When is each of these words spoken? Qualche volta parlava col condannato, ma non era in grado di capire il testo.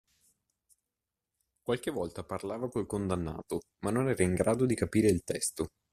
Qualche 1.61 1.91
volta 1.91 2.23
parlava 2.23 2.69
col 2.69 2.87
condannato, 2.87 3.65
ma 3.83 3.91
non 3.91 4.09
era 4.09 4.23
in 4.23 4.33
grado 4.33 4.65
di 4.65 4.73
capire 4.73 5.09
il 5.09 5.21
testo. 5.23 5.73